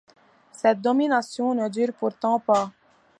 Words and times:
Cette 0.51 0.81
domination 0.81 1.53
ne 1.53 1.69
dure 1.69 1.93
pourtant 1.93 2.39
pas. 2.39 2.71